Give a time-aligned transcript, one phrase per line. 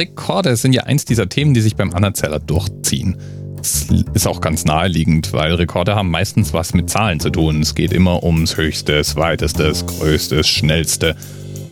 [0.00, 3.18] Rekorde sind ja eins dieser Themen, die sich beim Anerzähler durchziehen.
[3.58, 7.60] Das ist auch ganz naheliegend, weil Rekorde haben meistens was mit Zahlen zu tun.
[7.60, 11.16] Es geht immer ums Höchste, das Weiteste, das Größte, das Schnellste.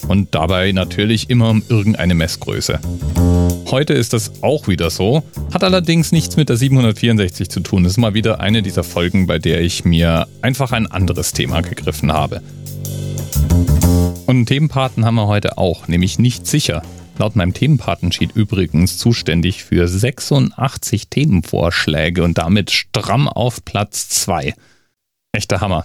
[0.08, 2.78] Und dabei natürlich immer um irgendeine Messgröße.
[3.70, 5.22] Heute ist das auch wieder so,
[5.54, 7.84] hat allerdings nichts mit der 764 zu tun.
[7.84, 11.62] Das ist mal wieder eine dieser Folgen, bei der ich mir einfach ein anderes Thema
[11.62, 12.42] gegriffen habe.
[14.26, 16.82] Und einen Themenpaten haben wir heute auch, nämlich nicht sicher.
[17.18, 24.54] Laut meinem Themenpatensheet übrigens zuständig für 86 Themenvorschläge und damit stramm auf Platz 2.
[25.32, 25.84] Echter Hammer.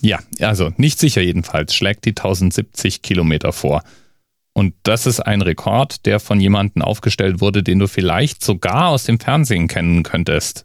[0.00, 3.82] Ja, also nicht sicher jedenfalls, schlägt die 1070 Kilometer vor.
[4.52, 9.04] Und das ist ein Rekord, der von jemandem aufgestellt wurde, den du vielleicht sogar aus
[9.04, 10.64] dem Fernsehen kennen könntest.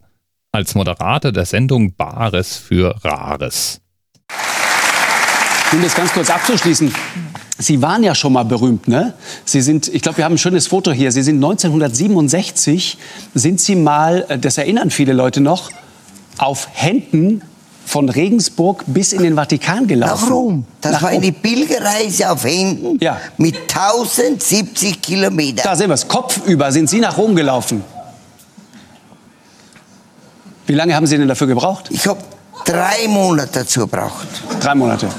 [0.51, 3.81] Als Moderator der Sendung Bares für Rares.
[5.71, 6.93] Um das ganz kurz abzuschließen,
[7.59, 9.13] Sie waren ja schon mal berühmt, ne?
[9.45, 11.11] Sie sind, ich glaube, wir haben ein schönes Foto hier.
[11.11, 12.97] Sie sind 1967,
[13.35, 15.69] sind Sie mal, äh, das erinnern viele Leute noch,
[16.39, 17.41] auf Händen
[17.85, 20.23] von Regensburg bis in den Vatikan gelaufen.
[20.25, 20.65] Nach Rom.
[20.81, 21.21] Das Nach war Rom.
[21.21, 23.19] eine Pilgerreise auf Händen Ja.
[23.37, 25.63] mit 1070 Kilometern.
[25.63, 26.07] Da sehen wir es.
[26.07, 27.83] Kopfüber sind Sie nach Rom gelaufen.
[30.65, 31.89] Wie lange haben Sie denn dafür gebraucht?
[31.91, 32.19] Ich habe
[32.65, 34.27] drei Monate dazu gebraucht.
[34.61, 35.09] Drei Monate.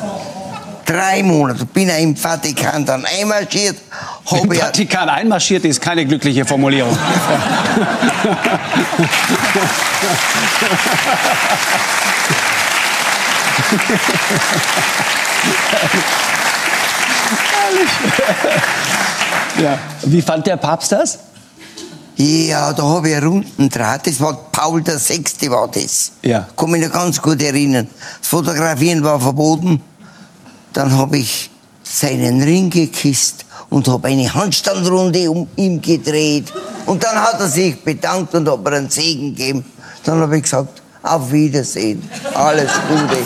[0.84, 1.64] Drei Monate.
[1.66, 3.76] Bin ja im Vatikan dann einmarschiert.
[4.42, 6.96] Im Vatikan einmarschiert ist keine glückliche Formulierung.
[19.58, 19.78] ja.
[20.02, 21.18] Wie fand der Papst das?
[22.16, 24.06] ja, da habe ich einen runden Draht.
[24.06, 25.50] Das war Paul VI.
[25.50, 26.12] war das.
[26.22, 26.46] Ja.
[26.56, 27.88] Kann mich noch ganz gut erinnern.
[28.20, 29.82] Das Fotografieren war verboten.
[30.74, 31.50] Dann habe ich
[31.84, 36.52] seinen Ring gekisst und habe eine Handstandrunde um ihn gedreht.
[36.84, 39.64] Und dann hat er sich bedankt und hat mir einen Segen gegeben.
[40.04, 42.08] Dann habe ich gesagt, auf Wiedersehen.
[42.34, 43.18] Alles Gute.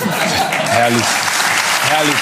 [0.66, 1.04] Herrlich.
[1.88, 2.14] Herrlich.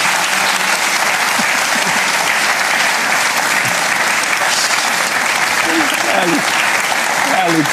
[6.12, 6.40] Herrlich.
[7.32, 7.66] Herrlich.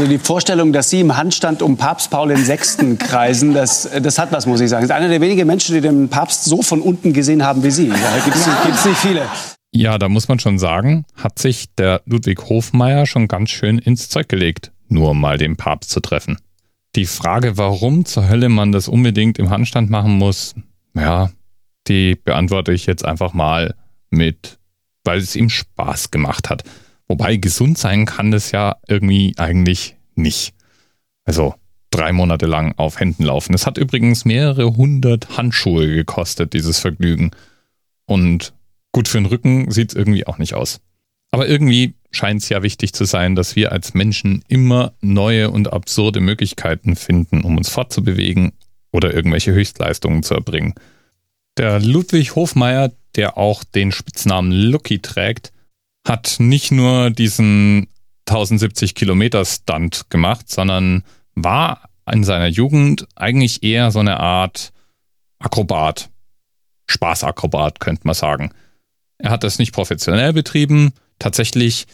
[0.00, 2.96] Also die Vorstellung, dass Sie im Handstand um Papst Paul VI.
[2.98, 4.80] kreisen, das, das hat was, muss ich sagen.
[4.80, 7.70] Das ist einer der wenigen Menschen, die den Papst so von unten gesehen haben wie
[7.70, 7.90] Sie.
[7.90, 9.26] Da gibt es nicht viele.
[9.72, 14.08] Ja, da muss man schon sagen, hat sich der Ludwig Hofmeier schon ganz schön ins
[14.08, 16.38] Zeug gelegt, nur mal den Papst zu treffen.
[16.96, 20.54] Die Frage, warum zur Hölle man das unbedingt im Handstand machen muss,
[20.94, 21.30] ja,
[21.88, 23.74] die beantworte ich jetzt einfach mal
[24.08, 24.56] mit,
[25.04, 26.64] weil es ihm Spaß gemacht hat.
[27.10, 30.54] Wobei gesund sein kann das ja irgendwie eigentlich nicht.
[31.24, 31.56] Also
[31.90, 33.52] drei Monate lang auf Händen laufen.
[33.52, 37.32] Es hat übrigens mehrere hundert Handschuhe gekostet, dieses Vergnügen.
[38.06, 38.54] Und
[38.92, 40.80] gut für den Rücken sieht es irgendwie auch nicht aus.
[41.32, 45.72] Aber irgendwie scheint es ja wichtig zu sein, dass wir als Menschen immer neue und
[45.72, 48.52] absurde Möglichkeiten finden, um uns fortzubewegen
[48.92, 50.74] oder irgendwelche Höchstleistungen zu erbringen.
[51.58, 55.50] Der Ludwig Hofmeier, der auch den Spitznamen Lucky trägt,
[56.06, 57.88] hat nicht nur diesen
[58.26, 64.72] 1070 Kilometer Stunt gemacht, sondern war in seiner Jugend eigentlich eher so eine Art
[65.38, 66.10] Akrobat.
[66.86, 68.52] Spaßakrobat, könnte man sagen.
[69.18, 70.92] Er hat das nicht professionell betrieben.
[71.18, 71.86] Tatsächlich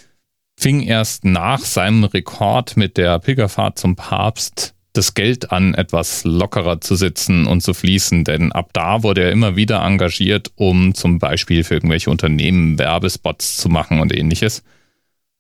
[0.58, 6.80] fing erst nach seinem Rekord mit der Pilgerfahrt zum Papst das Geld an, etwas lockerer
[6.80, 11.18] zu sitzen und zu fließen, denn ab da wurde er immer wieder engagiert, um zum
[11.18, 14.62] Beispiel für irgendwelche Unternehmen Werbespots zu machen und ähnliches.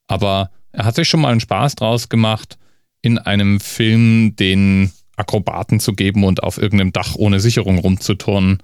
[0.08, 2.58] Aber er hat sich schon mal einen Spaß draus gemacht,
[3.02, 8.62] in einem Film den Akrobaten zu geben und auf irgendeinem Dach ohne Sicherung rumzuturnen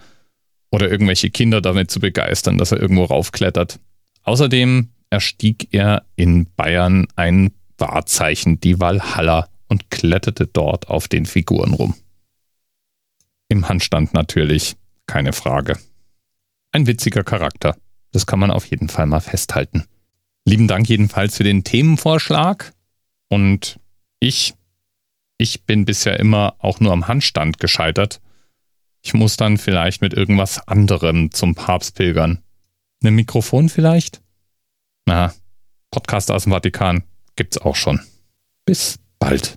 [0.71, 3.79] oder irgendwelche Kinder damit zu begeistern, dass er irgendwo raufklettert.
[4.25, 11.73] Außerdem erstieg er in Bayern ein Wahrzeichen, die Walhalla, und kletterte dort auf den Figuren
[11.73, 11.95] rum.
[13.49, 15.79] Im Handstand natürlich, keine Frage.
[16.73, 17.75] Ein witziger Charakter,
[18.13, 19.87] das kann man auf jeden Fall mal festhalten.
[20.45, 22.75] Lieben Dank jedenfalls für den Themenvorschlag
[23.29, 23.81] und
[24.21, 24.53] ich,
[25.39, 28.21] ich bin bisher immer auch nur am Handstand gescheitert.
[29.03, 32.43] Ich muss dann vielleicht mit irgendwas anderem zum Papst pilgern.
[33.03, 34.21] Ein Mikrofon vielleicht?
[35.07, 35.33] Na,
[35.91, 37.05] Podcast aus dem Vatikan
[37.37, 38.01] gibt's auch schon.
[38.67, 39.57] Bis bald.